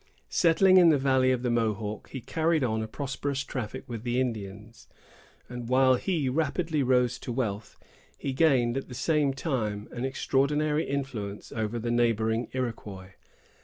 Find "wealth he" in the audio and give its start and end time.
7.31-8.33